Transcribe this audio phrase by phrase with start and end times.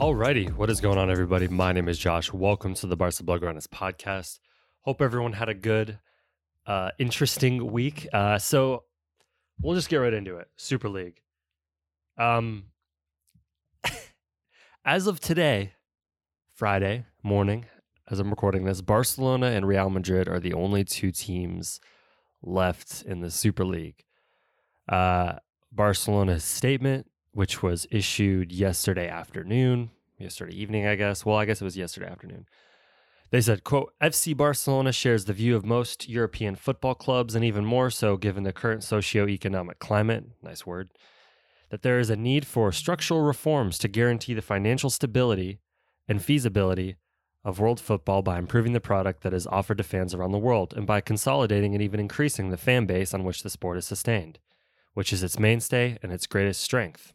[0.00, 1.46] Alrighty, what is going on, everybody?
[1.46, 2.32] My name is Josh.
[2.32, 4.38] Welcome to the Barca Blaugranes podcast.
[4.80, 5.98] Hope everyone had a good,
[6.64, 8.08] uh, interesting week.
[8.10, 8.84] Uh, so
[9.60, 10.48] we'll just get right into it.
[10.56, 11.20] Super League.
[12.16, 12.68] Um,
[14.86, 15.74] as of today,
[16.54, 17.66] Friday morning,
[18.10, 21.78] as I'm recording this, Barcelona and Real Madrid are the only two teams
[22.42, 24.06] left in the Super League.
[24.88, 25.34] Uh,
[25.70, 31.24] Barcelona's statement which was issued yesterday afternoon, yesterday evening, I guess.
[31.24, 32.46] Well, I guess it was yesterday afternoon.
[33.30, 37.64] They said, quote, FC Barcelona shares the view of most European football clubs, and even
[37.64, 40.90] more so given the current socio-economic climate, nice word,
[41.70, 45.60] that there is a need for structural reforms to guarantee the financial stability
[46.08, 46.96] and feasibility
[47.44, 50.74] of world football by improving the product that is offered to fans around the world
[50.76, 54.40] and by consolidating and even increasing the fan base on which the sport is sustained,
[54.94, 57.14] which is its mainstay and its greatest strength.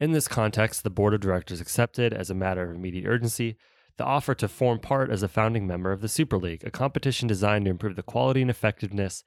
[0.00, 3.56] In this context, the board of directors accepted, as a matter of immediate urgency,
[3.98, 7.28] the offer to form part as a founding member of the Super League, a competition
[7.28, 9.22] designed to improve the quality and effectiveness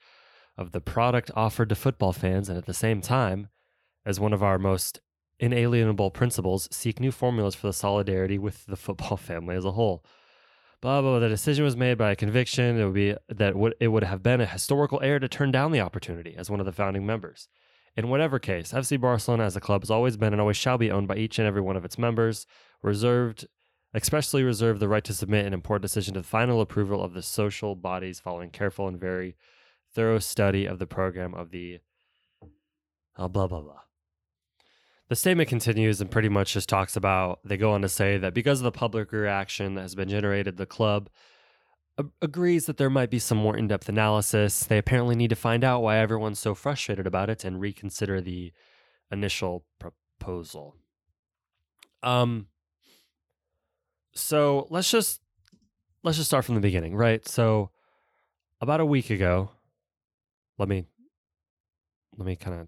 [0.58, 3.50] of the product offered to football fans, and at the same time,
[4.04, 5.00] as one of our most
[5.40, 10.04] inalienable principles, seek new formulas for the solidarity with the football family as a whole.
[10.82, 11.12] Blah blah.
[11.12, 11.20] blah.
[11.20, 12.80] The decision was made by a conviction.
[12.80, 15.80] It would be that it would have been a historical error to turn down the
[15.82, 17.48] opportunity as one of the founding members.
[17.96, 20.90] In whatever case, FC Barcelona as a club has always been and always shall be
[20.90, 22.48] owned by each and every one of its members,
[22.82, 23.46] reserved,
[23.94, 27.22] expressly reserved the right to submit an important decision to the final approval of the
[27.22, 29.36] social bodies following careful and very
[29.94, 31.80] thorough study of the program of the
[33.16, 33.82] uh, blah blah blah.
[35.10, 38.34] The statement continues and pretty much just talks about they go on to say that
[38.34, 41.10] because of the public reaction that has been generated, the club
[42.22, 44.64] agrees that there might be some more in-depth analysis.
[44.64, 48.52] They apparently need to find out why everyone's so frustrated about it and reconsider the
[49.12, 50.76] initial proposal.
[52.02, 52.48] Um
[54.16, 55.22] so let's just
[56.04, 57.28] let's just start from the beginning, right?
[57.28, 57.72] So
[58.62, 59.52] about a week ago,
[60.58, 60.86] let me
[62.18, 62.68] let me kind of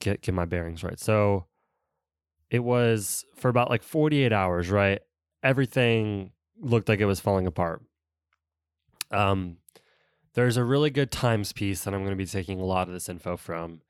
[0.00, 0.98] get get my bearings right.
[0.98, 1.46] So
[2.50, 5.00] it was for about like 48 hours, right?
[5.42, 7.82] Everything looked like it was falling apart.
[9.10, 9.58] Um,
[10.34, 12.94] there's a really good Times piece that I'm going to be taking a lot of
[12.94, 13.80] this info from.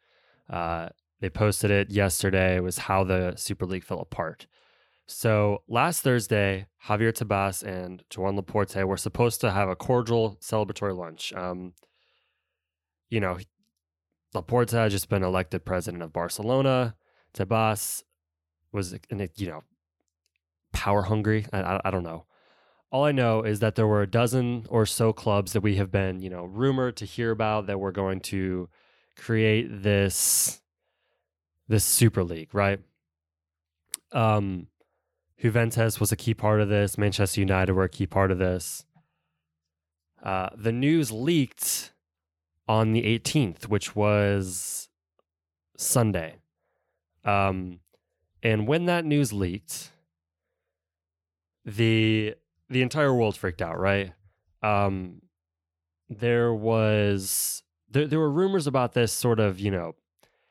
[0.48, 0.88] Uh,
[1.20, 2.56] they posted it yesterday.
[2.56, 4.46] It was how the Super League fell apart.
[5.06, 10.96] So last Thursday, Javier Tebas and Joan Laporta were supposed to have a cordial celebratory
[10.96, 11.32] lunch.
[11.32, 11.72] Um,
[13.08, 13.38] you know,
[14.34, 16.94] Laporta had just been elected president of Barcelona.
[17.34, 18.02] Tebas
[18.70, 18.94] was,
[19.36, 19.64] you know,
[20.72, 21.46] power hungry.
[21.52, 22.26] I, I, I don't know.
[22.90, 25.90] All I know is that there were a dozen or so clubs that we have
[25.90, 28.68] been, you know, rumored to hear about that were going to
[29.16, 30.60] create this
[31.68, 32.80] this super league, right?
[34.12, 34.68] Um
[35.38, 36.98] Juventus was a key part of this.
[36.98, 38.84] Manchester United were a key part of this.
[40.22, 41.92] Uh, the news leaked
[42.66, 44.88] on the 18th, which was
[45.76, 46.36] Sunday.
[47.24, 47.78] Um,
[48.42, 49.92] and when that news leaked,
[51.64, 52.34] the
[52.70, 54.12] the entire world freaked out, right?
[54.62, 55.22] Um,
[56.08, 59.94] there was there, there were rumors about this sort of, you know,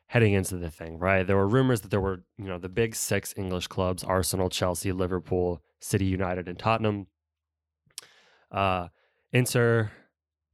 [0.07, 1.25] heading into the thing, right?
[1.25, 4.91] There were rumors that there were, you know, the big six English clubs Arsenal, Chelsea,
[4.91, 7.07] Liverpool, City United, and Tottenham.
[8.51, 8.87] Uh,
[9.33, 9.91] Inter,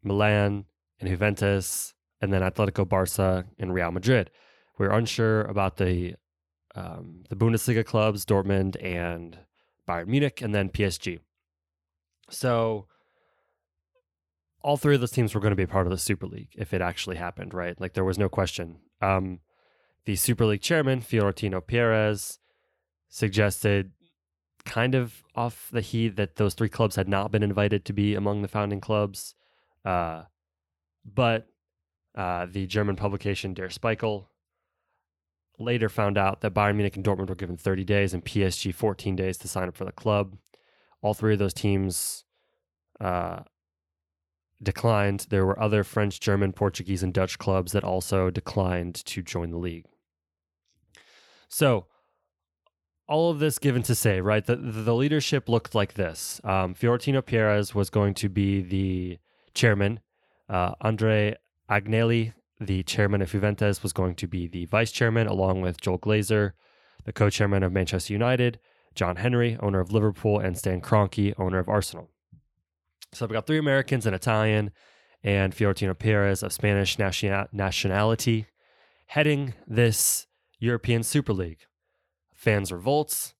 [0.04, 0.66] Milan,
[1.00, 4.32] and Juventus, and then Atletico Barca and Real Madrid.
[4.80, 6.16] We are unsure about the
[6.76, 9.38] um, the Bundesliga clubs, Dortmund and
[9.88, 11.20] Bayern Munich, and then PSG.
[12.30, 12.88] So
[14.62, 16.50] all three of those teams were going to be a part of the Super League
[16.56, 17.80] if it actually happened, right?
[17.80, 18.78] Like there was no question.
[19.02, 19.40] Um,
[20.06, 22.40] the Super League chairman, Florentino Perez,
[23.10, 23.92] suggested,
[24.66, 28.16] kind of off the heat, that those three clubs had not been invited to be
[28.16, 29.36] among the founding clubs.
[29.84, 30.24] Uh,
[31.06, 31.48] but
[32.16, 34.30] uh, the German publication Der Spiegel
[35.60, 39.16] later found out that Bayern Munich and Dortmund were given 30 days and PSG 14
[39.16, 40.38] days to sign up for the club.
[41.04, 42.24] All three of those teams
[43.00, 43.42] uh,
[44.64, 45.28] declined.
[45.30, 49.58] There were other French, German, Portuguese, and Dutch clubs that also declined to join the
[49.58, 49.86] league.
[51.50, 51.86] So,
[53.08, 54.46] all of this given to say, right?
[54.46, 56.40] The, the leadership looked like this.
[56.44, 59.20] Um, Florentino Perez was going to be the
[59.54, 60.00] chairman.
[60.50, 61.36] Uh, Andre
[61.70, 66.00] Agnelli, the chairman of Juventus, was going to be the vice chairman, along with Joel
[66.00, 66.54] Glazer,
[67.04, 68.60] the co chairman of Manchester United,
[68.96, 72.10] John Henry, owner of Liverpool, and Stan Kroenke, owner of Arsenal.
[73.14, 74.72] So we've got three Americans, an Italian,
[75.24, 78.48] and Florentino Perez of Spanish nationality
[79.08, 80.28] heading this
[80.60, 81.60] European Super League.
[82.34, 83.36] Fans revolts,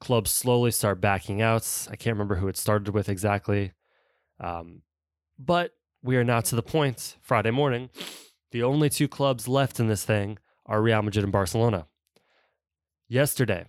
[0.00, 1.88] clubs slowly start backing out.
[1.90, 3.72] I can't remember who it started with exactly.
[4.38, 4.82] Um,
[5.38, 7.90] but we are now to the point, Friday morning,
[8.50, 11.86] the only two clubs left in this thing are Real Madrid and Barcelona.
[13.08, 13.66] Yesterday,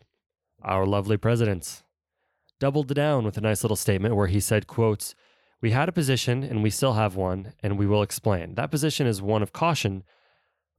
[0.62, 1.84] our lovely presidents
[2.60, 5.16] doubled down with a nice little statement where he said, quotes,
[5.62, 8.56] we had a position and we still have one, and we will explain.
[8.56, 10.04] That position is one of caution,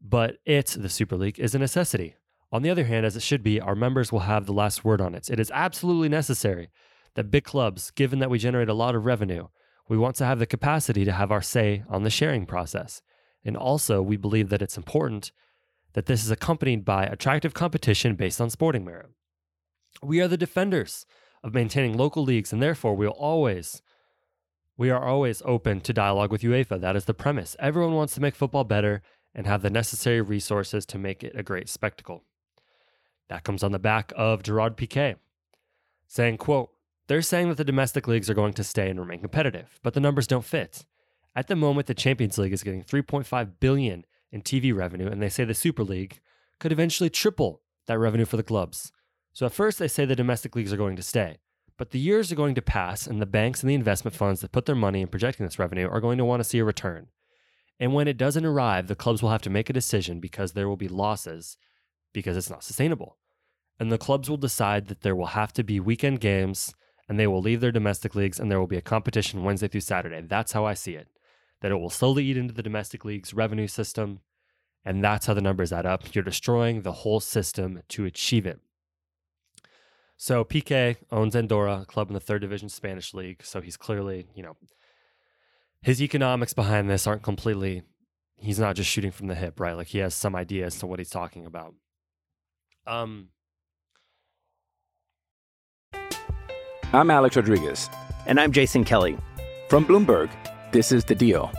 [0.00, 2.16] but it, the Super League, is a necessity.
[2.52, 5.00] On the other hand, as it should be, our members will have the last word
[5.00, 5.30] on it.
[5.30, 6.70] It is absolutely necessary
[7.14, 9.48] that big clubs, given that we generate a lot of revenue,
[9.88, 13.02] we want to have the capacity to have our say on the sharing process.
[13.44, 15.32] And also, we believe that it's important
[15.94, 19.10] that this is accompanied by attractive competition based on sporting merit.
[20.02, 21.06] We are the defenders
[21.42, 23.82] of maintaining local leagues, and therefore we will always
[24.76, 26.80] we are always open to dialogue with UEFA.
[26.80, 27.54] That is the premise.
[27.58, 29.02] Everyone wants to make football better
[29.34, 32.24] and have the necessary resources to make it a great spectacle.
[33.28, 35.16] That comes on the back of Gerard Piqué
[36.06, 36.70] saying, quote,
[37.06, 40.00] they're saying that the domestic leagues are going to stay and remain competitive, but the
[40.00, 40.84] numbers don't fit.
[41.36, 45.28] At the moment, the Champions League is getting 3.5 billion in TV revenue, and they
[45.28, 46.20] say the Super League
[46.58, 48.92] could eventually triple that revenue for the clubs.
[49.32, 51.38] So at first, they say the domestic leagues are going to stay.
[51.76, 54.52] But the years are going to pass, and the banks and the investment funds that
[54.52, 57.06] put their money in projecting this revenue are going to want to see a return.
[57.78, 60.68] And when it doesn't arrive, the clubs will have to make a decision because there
[60.68, 61.56] will be losses
[62.12, 63.16] because it's not sustainable.
[63.78, 66.74] And the clubs will decide that there will have to be weekend games
[67.08, 69.80] and they will leave their domestic leagues and there will be a competition Wednesday through
[69.80, 70.20] Saturday.
[70.20, 71.08] That's how I see it.
[71.62, 74.20] That it will slowly eat into the domestic league's revenue system.
[74.84, 76.14] And that's how the numbers add up.
[76.14, 78.60] You're destroying the whole system to achieve it.
[80.22, 83.42] So Piqué owns Andorra, a club in the third division Spanish league.
[83.42, 84.54] So he's clearly, you know,
[85.80, 87.84] his economics behind this aren't completely.
[88.36, 89.74] He's not just shooting from the hip, right?
[89.74, 91.72] Like he has some idea as to what he's talking about.
[92.86, 93.28] Um.
[96.92, 97.88] I'm Alex Rodriguez.
[98.26, 99.16] And I'm Jason Kelly.
[99.70, 100.28] From Bloomberg,
[100.70, 101.50] this is The Deal.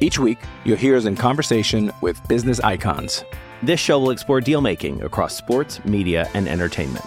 [0.00, 3.24] Each week, you'll hear us in conversation with business icons.
[3.62, 7.06] This show will explore deal making across sports, media, and entertainment.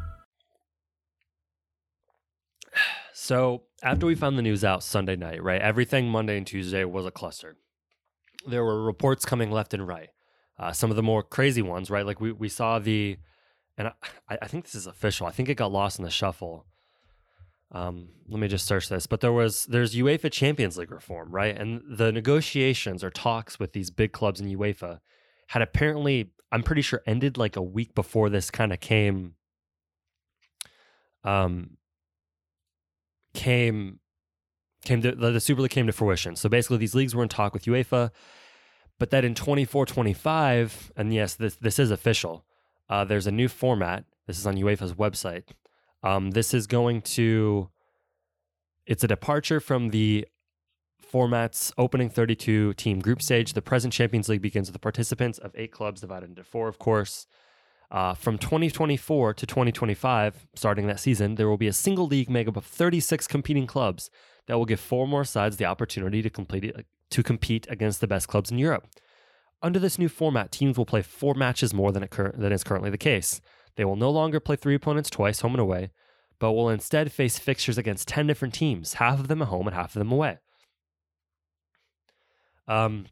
[3.31, 7.05] So after we found the news out Sunday night, right, everything Monday and Tuesday was
[7.05, 7.55] a cluster.
[8.45, 10.09] There were reports coming left and right.
[10.59, 12.05] Uh, some of the more crazy ones, right?
[12.05, 13.15] Like we, we saw the,
[13.77, 13.87] and
[14.27, 15.27] I, I think this is official.
[15.27, 16.65] I think it got lost in the shuffle.
[17.71, 19.07] Um, let me just search this.
[19.07, 21.57] But there was there's UEFA Champions League reform, right?
[21.57, 24.99] And the negotiations or talks with these big clubs in UEFA
[25.47, 29.35] had apparently, I'm pretty sure, ended like a week before this kind of came.
[31.23, 31.77] Um,
[33.33, 33.99] came
[34.83, 36.35] came to the, Super League came to fruition.
[36.35, 38.11] So basically, these leagues were in talk with UEFA,
[38.99, 42.45] but that in 24 25, and yes, this this is official.
[42.89, 44.05] Uh, there's a new format.
[44.27, 45.43] This is on UEFA's website.
[46.03, 47.69] Um, this is going to.
[48.85, 50.27] It's a departure from the
[50.99, 53.53] format's opening 32 team group stage.
[53.53, 56.79] The present Champions League begins with the participants of eight clubs divided into four, of
[56.79, 57.27] course.
[57.91, 62.47] Uh, from 2024 to 2025, starting that season, there will be a single league made
[62.47, 64.09] up of 36 competing clubs
[64.47, 68.07] that will give four more sides the opportunity to complete it, to compete against the
[68.07, 68.87] best clubs in Europe.
[69.63, 72.89] under this new format, teams will play four matches more than, cur- than is currently
[72.89, 73.41] the case.
[73.75, 75.91] They will no longer play three opponents twice, home and away,
[76.39, 79.75] but will instead face fixtures against 10 different teams, half of them at home and
[79.75, 80.39] half of them away.
[82.67, 83.05] Um,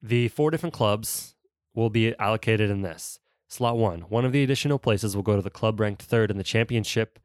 [0.00, 1.34] the four different clubs
[1.74, 3.18] will be allocated in this.
[3.50, 6.36] Slot one, one of the additional places will go to the club ranked third in
[6.36, 7.18] the championship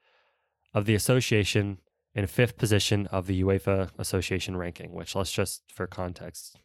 [0.74, 1.78] of the association
[2.16, 6.58] in fifth position of the UEFA association ranking, which let's just, for context,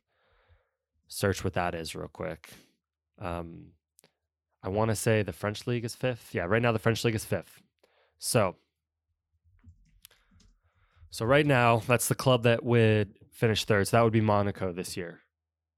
[1.08, 2.48] search what that is real quick.
[3.18, 3.72] Um,
[4.62, 6.34] I want to say the French league is fifth.
[6.34, 7.60] Yeah, right now the French league is fifth.
[8.18, 8.56] So,
[11.10, 13.88] so right now that's the club that would finish third.
[13.88, 15.20] So that would be Monaco this year.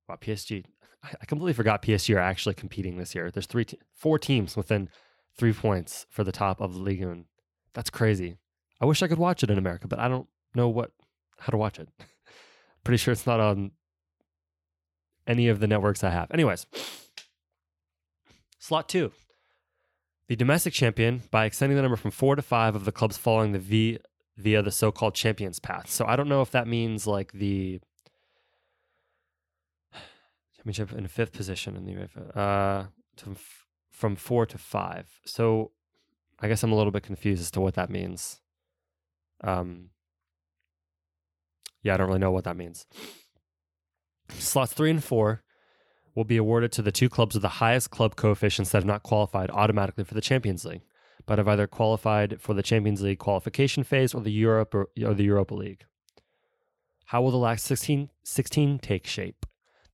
[0.09, 0.67] Wow, PSG.
[1.05, 3.31] I completely forgot PSG are actually competing this year.
[3.31, 4.89] There's three, te- four teams within
[5.37, 7.05] three points for the top of the league,
[7.75, 8.37] that's crazy.
[8.81, 10.91] I wish I could watch it in America, but I don't know what
[11.39, 11.89] how to watch it.
[12.85, 13.73] Pretty sure it's not on
[15.27, 16.31] any of the networks I have.
[16.31, 16.67] Anyways,
[18.59, 19.13] slot two.
[20.29, 23.53] The domestic champion by extending the number from four to five of the clubs following
[23.53, 23.99] the V
[24.37, 25.91] via the so-called champions path.
[25.91, 27.81] So I don't know if that means like the
[30.63, 33.37] championship in fifth position in the UEFA, uh, to,
[33.91, 35.09] from four to five.
[35.25, 35.73] So
[36.41, 38.41] I guess I'm a little bit confused as to what that means.
[39.43, 39.91] Um,
[41.83, 42.87] yeah, I don't really know what that means.
[44.31, 45.43] Slots three and four
[46.15, 49.03] will be awarded to the two clubs with the highest club coefficients that have not
[49.03, 50.83] qualified automatically for the Champions League,
[51.27, 55.15] but have either qualified for the Champions League qualification phase or the Europe or, or
[55.15, 55.85] the Europa League.
[57.07, 59.45] How will the last 16, 16 take shape?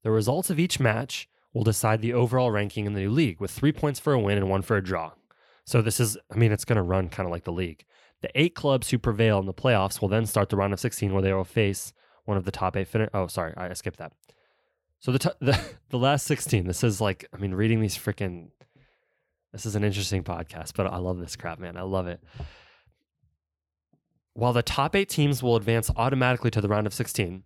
[0.03, 3.51] The results of each match will decide the overall ranking in the new league, with
[3.51, 5.13] three points for a win and one for a draw.
[5.65, 7.85] So this is, I mean, it's going to run kind of like the league.
[8.23, 11.13] The eight clubs who prevail in the playoffs will then start the round of 16,
[11.13, 11.93] where they will face
[12.25, 12.89] one of the top eight.
[12.89, 14.13] Fin- oh, sorry, I skipped that.
[15.01, 15.59] So the, t- the
[15.91, 16.67] the last 16.
[16.67, 18.51] This is like, I mean, reading these freaking.
[19.53, 21.77] This is an interesting podcast, but I love this crap, man.
[21.77, 22.23] I love it.
[24.35, 27.45] While the top eight teams will advance automatically to the round of 16,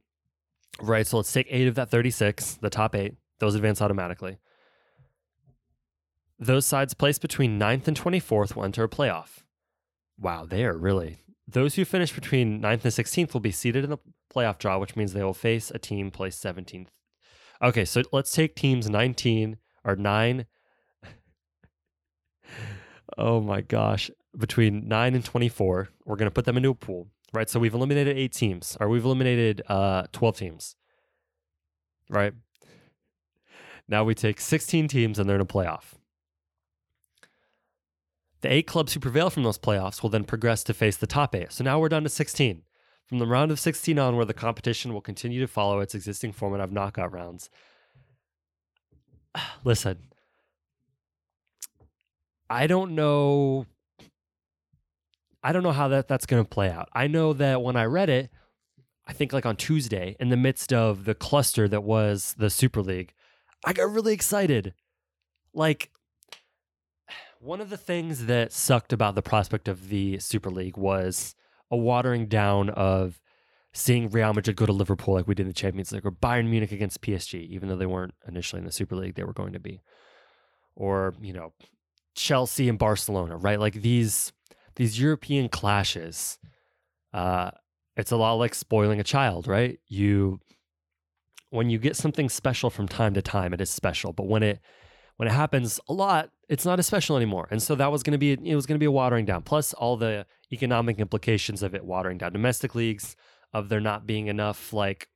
[0.81, 1.07] right?
[1.07, 4.39] So let's take eight of that 36, the top eight, those advance automatically.
[6.39, 9.43] Those sides placed between 9th and 24th will enter a playoff.
[10.19, 11.19] Wow, they are really.
[11.47, 13.99] Those who finish between 9th and 16th will be seated in the
[14.35, 16.89] playoff draw, which means they will face a team placed 17th.
[17.63, 20.47] Okay, so let's take teams 19 or 9.
[23.19, 24.11] oh my gosh.
[24.37, 27.49] Between 9 and 24, we're going to put them into a pool, right?
[27.49, 30.77] So we've eliminated eight teams, or we've eliminated uh, 12 teams,
[32.09, 32.33] right?
[33.89, 35.95] Now we take 16 teams and they're in a playoff.
[38.43, 41.35] The eight clubs who prevail from those playoffs will then progress to face the top
[41.35, 41.53] eight.
[41.53, 42.63] So now we're down to 16.
[43.07, 46.33] From the round of 16 on, where the competition will continue to follow its existing
[46.33, 47.51] format of knockout rounds.
[49.65, 49.99] Listen,
[52.49, 53.67] I don't know.
[55.43, 56.89] I don't know how that, that's going to play out.
[56.93, 58.31] I know that when I read it,
[59.07, 62.81] I think like on Tuesday, in the midst of the cluster that was the Super
[62.81, 63.13] League,
[63.65, 64.75] I got really excited.
[65.53, 65.91] Like,
[67.41, 71.35] one of the things that sucked about the prospect of the Super League was
[71.71, 73.21] a watering down of
[73.73, 76.49] seeing Real Madrid go to Liverpool like we did in the Champions League, or Bayern
[76.49, 79.55] Munich against PSG, even though they weren't initially in the Super League, they were going
[79.55, 79.83] to be.
[80.77, 81.53] Or, you know,
[82.15, 83.59] Chelsea and Barcelona, right?
[83.59, 84.33] Like these
[84.77, 86.39] these European clashes.
[87.13, 87.51] Uh,
[87.97, 89.79] it's a lot like spoiling a child, right?
[89.87, 90.41] You
[91.51, 94.13] when you get something special from time to time, it is special.
[94.13, 94.61] But when it
[95.17, 97.47] when it happens a lot, it's not as special anymore.
[97.51, 99.43] And so that was going to be it was going to be a watering down.
[99.43, 103.17] Plus all the economic implications of it watering down domestic leagues,
[103.53, 105.09] of there not being enough like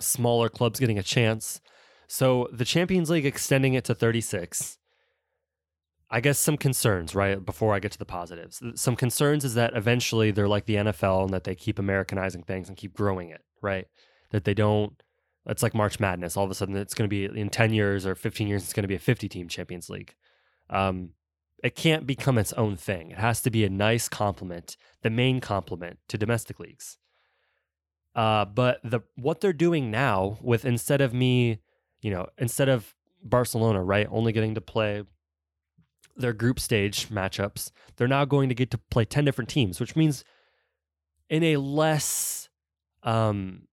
[0.00, 1.60] smaller clubs getting a chance.
[2.08, 4.78] So the Champions League extending it to 36.
[6.10, 7.44] I guess some concerns, right?
[7.44, 8.60] Before I get to the positives.
[8.74, 12.68] Some concerns is that eventually they're like the NFL and that they keep Americanizing things
[12.68, 13.86] and keep growing it, right?
[14.30, 15.00] That they don't
[15.46, 16.36] it's like March Madness.
[16.36, 18.72] All of a sudden, it's going to be in 10 years or 15 years, it's
[18.72, 20.14] going to be a 50 team Champions League.
[20.68, 21.10] Um,
[21.62, 23.10] it can't become its own thing.
[23.10, 26.98] It has to be a nice complement, the main complement to domestic leagues.
[28.14, 31.60] Uh, but the what they're doing now with instead of me,
[32.00, 35.04] you know, instead of Barcelona, right, only getting to play
[36.16, 39.96] their group stage matchups, they're now going to get to play 10 different teams, which
[39.96, 40.24] means
[41.28, 42.48] in a less
[43.02, 43.68] um,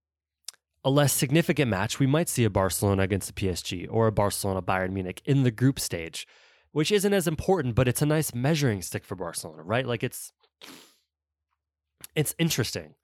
[0.84, 4.62] a less significant match, we might see a Barcelona against a PSG or a Barcelona
[4.62, 6.26] Bayern Munich in the group stage,
[6.72, 9.86] which isn't as important, but it's a nice measuring stick for Barcelona, right?
[9.86, 10.32] Like it's
[12.14, 12.94] it's interesting.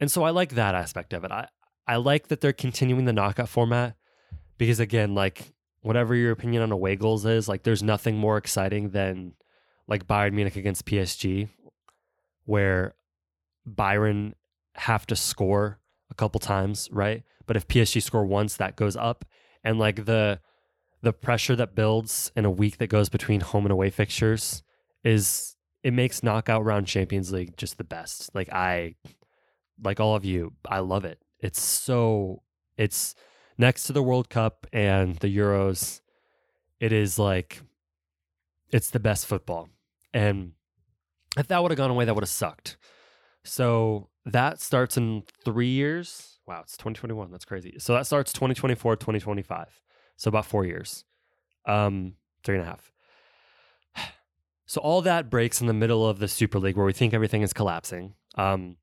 [0.00, 1.30] And so I like that aspect of it.
[1.30, 1.48] I
[1.86, 3.96] I like that they're continuing the knockout format
[4.58, 8.90] because again, like whatever your opinion on away goals is, like there's nothing more exciting
[8.90, 9.34] than
[9.88, 11.48] like Bayern Munich against PSG,
[12.44, 12.94] where
[13.68, 14.32] Bayern
[14.74, 17.22] have to score a couple times, right?
[17.46, 19.24] But if PSG score once, that goes up,
[19.64, 20.40] and like the
[21.02, 24.62] the pressure that builds in a week that goes between home and away fixtures
[25.02, 28.30] is it makes knockout round Champions League just the best.
[28.34, 28.96] Like I
[29.82, 31.18] like all of you, I love it.
[31.40, 32.42] It's so
[32.76, 33.14] it's
[33.60, 36.00] next to the World Cup and the Euros.
[36.80, 37.60] It is like
[38.72, 39.68] it's the best football.
[40.14, 40.52] And
[41.36, 42.78] if that would have gone away, that would have sucked.
[43.44, 46.38] So that starts in three years.
[46.46, 47.30] Wow, it's 2021.
[47.30, 47.76] That's crazy.
[47.78, 49.82] So that starts 2024, 2025.
[50.16, 51.04] So about four years.
[51.66, 52.92] Um, three and a half.
[54.66, 57.42] So all that breaks in the middle of the Super League where we think everything
[57.42, 58.14] is collapsing.
[58.36, 58.76] Um,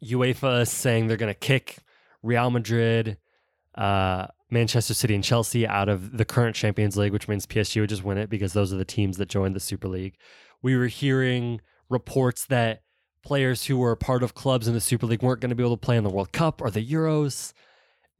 [0.00, 1.78] UEFA is saying they're going to kick
[2.22, 3.18] Real Madrid,
[3.74, 7.90] uh, Manchester City, and Chelsea out of the current Champions League, which means PSG would
[7.90, 10.16] just win it because those are the teams that joined the Super League.
[10.62, 12.82] We were hearing reports that
[13.22, 15.76] players who were part of clubs in the Super League weren't going to be able
[15.76, 17.52] to play in the World Cup or the Euros.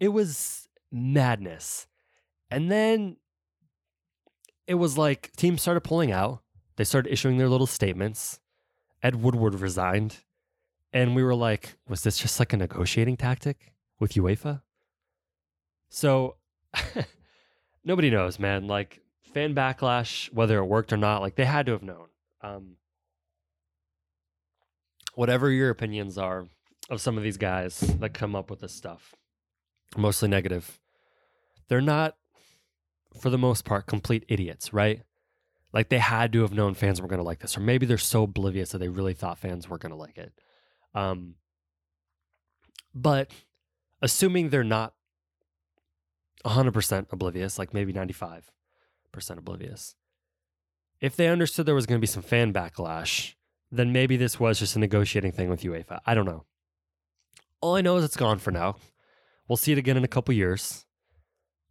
[0.01, 1.87] It was madness.
[2.51, 3.17] And then
[4.67, 6.43] it was like teams started pulling out.
[6.77, 8.41] They started issuing their little statements.
[9.03, 10.17] Ed Woodward resigned.
[10.93, 14.63] And we were like, was this just like a negotiating tactic with UEFA?
[15.89, 16.37] So
[17.85, 18.67] nobody knows, man.
[18.67, 19.01] Like
[19.33, 22.07] fan backlash, whether it worked or not, like they had to have known.
[22.43, 22.77] Um,
[25.15, 26.47] whatever your opinions are
[26.91, 29.15] of some of these guys that come up with this stuff,
[29.97, 30.79] mostly negative,
[31.69, 32.17] they're not,
[33.21, 35.03] for the most part, complete idiots, right?
[35.73, 37.99] Like they had to have known fans were going to like this, or maybe they're
[37.99, 40.33] so oblivious that they really thought fans were going to like it.
[40.95, 41.35] Um,
[42.95, 43.31] but
[44.01, 44.95] assuming they're not
[46.45, 48.43] 100% oblivious, like maybe 95%
[49.37, 49.95] oblivious,
[51.01, 53.35] if they understood there was going to be some fan backlash,
[53.71, 56.01] then maybe this was just a negotiating thing with UEFA.
[56.07, 56.45] I don't know.
[57.61, 58.77] All I know is it's gone for now.
[59.49, 60.87] We'll see it again in a couple years.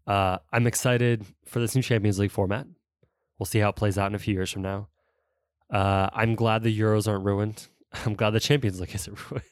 [0.05, 2.67] Uh, I'm excited for this new Champions League format.
[3.39, 4.89] We'll see how it plays out in a few years from now.
[5.69, 7.67] Uh, I'm glad the Euros aren't ruined.
[8.05, 9.45] I'm glad the Champions League isn't ruined.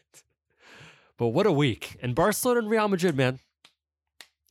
[1.18, 1.98] but what a week.
[2.02, 3.40] And Barcelona and Real Madrid, man,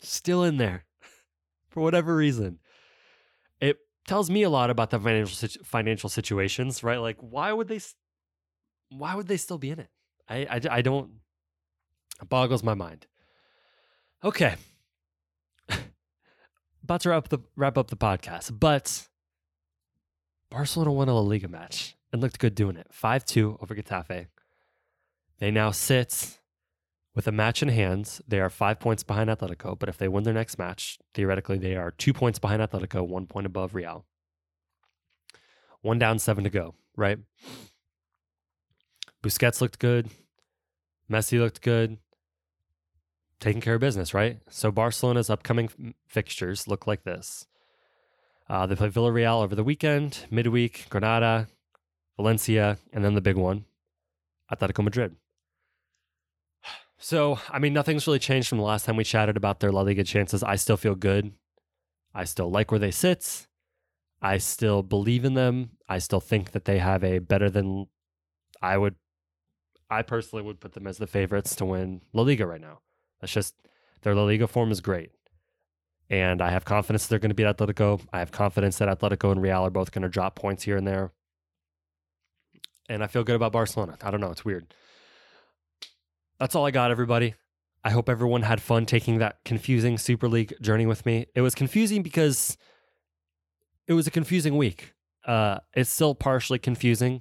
[0.01, 0.85] still in there
[1.69, 2.59] for whatever reason.
[3.61, 6.99] It tells me a lot about the financial financial situations, right?
[6.99, 7.81] Like, why would they?
[8.91, 9.91] Why would they still be in it?
[10.29, 11.11] I I, I don't.
[12.21, 13.07] It boggles my mind.
[14.23, 14.57] Okay,
[16.83, 19.09] about to wrap the wrap up the podcast, but
[20.51, 22.89] Barcelona won a La Liga match and looked good doing it.
[22.91, 24.27] Five two over Getafe.
[25.39, 26.39] They now sit
[27.15, 28.21] with a match in hand.
[28.27, 31.77] They are five points behind Atletico, but if they win their next match, theoretically they
[31.77, 34.05] are two points behind Atletico, one point above Real.
[35.83, 36.75] One down, seven to go.
[36.97, 37.19] Right.
[39.23, 40.11] Busquets looked good.
[41.11, 41.99] Messi looked good
[43.41, 44.39] taking care of business, right?
[44.49, 47.47] So Barcelona's upcoming fixtures look like this.
[48.49, 51.49] Uh, they play Villarreal over the weekend, midweek, Granada,
[52.17, 53.65] Valencia, and then the big one,
[54.53, 55.17] Atletico Madrid.
[57.03, 59.81] So, I mean, nothing's really changed from the last time we chatted about their La
[59.81, 60.43] Liga chances.
[60.43, 61.33] I still feel good.
[62.15, 63.47] I still like where they sit.
[64.21, 65.71] I still believe in them.
[65.89, 67.87] I still think that they have a better than
[68.61, 68.97] I would.
[69.89, 72.81] I personally would put them as the favorites to win La Liga right now.
[73.21, 73.55] That's just
[74.03, 75.11] their La Liga form is great.
[76.11, 78.03] And I have confidence they're going to beat Atletico.
[78.13, 80.87] I have confidence that Atletico and Real are both going to drop points here and
[80.87, 81.13] there.
[82.91, 83.97] And I feel good about Barcelona.
[84.03, 84.31] I don't know.
[84.31, 84.75] It's weird.
[86.41, 87.35] That's all I got, everybody.
[87.85, 91.27] I hope everyone had fun taking that confusing Super League journey with me.
[91.35, 92.57] It was confusing because
[93.87, 94.95] it was a confusing week.
[95.27, 97.21] Uh, it's still partially confusing.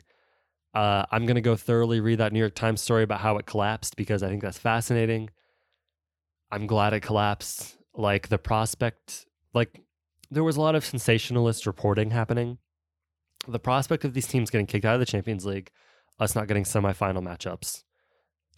[0.74, 3.46] Uh, I'm going to go thoroughly read that New York Times story about how it
[3.46, 5.30] collapsed because I think that's fascinating.
[6.50, 7.78] I'm glad it collapsed.
[7.94, 9.82] Like the prospect, like
[10.32, 12.60] there was a lot of sensationalist reporting happening.
[13.48, 15.72] The prospect of these teams getting kicked out of the Champions League,
[16.20, 17.84] us not getting semifinal matchups,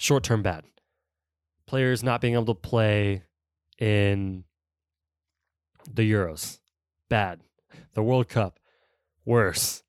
[0.02, 0.64] short term bad.
[1.68, 3.24] Players not being able to play
[3.78, 4.44] in
[5.92, 6.60] the Euros,
[7.10, 7.42] bad.
[7.94, 8.60] The World Cup,
[9.26, 9.84] worse.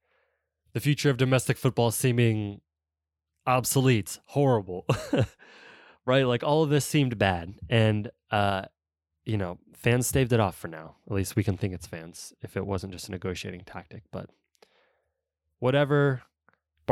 [0.72, 2.60] The future of domestic football seeming
[3.46, 4.86] obsolete, horrible.
[6.06, 6.26] right?
[6.26, 7.54] Like all of this seemed bad.
[7.68, 8.62] And, uh,
[9.24, 10.96] you know, fans staved it off for now.
[11.08, 14.04] At least we can think it's fans if it wasn't just a negotiating tactic.
[14.12, 14.30] But
[15.58, 16.22] whatever,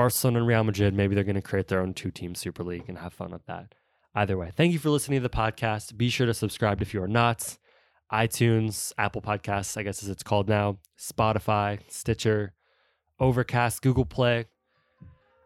[0.01, 2.87] Barcelona and Real Madrid, maybe they're going to create their own two team Super League
[2.89, 3.75] and have fun with that.
[4.15, 5.95] Either way, thank you for listening to the podcast.
[5.99, 7.59] Be sure to subscribe if you are not.
[8.11, 12.55] iTunes, Apple Podcasts, I guess as it's called now, Spotify, Stitcher,
[13.21, 14.47] Overcast, Google Play.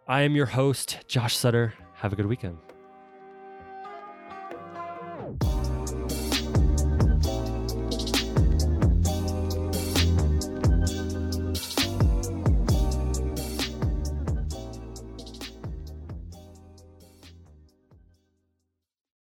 [0.07, 1.75] I am your host, Josh Sutter.
[1.95, 2.74] Have a good weekend.